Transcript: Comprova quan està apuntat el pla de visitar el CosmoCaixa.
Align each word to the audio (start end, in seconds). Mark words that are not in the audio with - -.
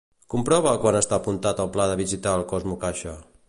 Comprova 0.33 0.71
quan 0.85 0.97
està 1.01 1.19
apuntat 1.19 1.61
el 1.67 1.71
pla 1.77 1.87
de 1.93 2.01
visitar 2.03 2.35
el 2.39 2.47
CosmoCaixa. 2.55 3.15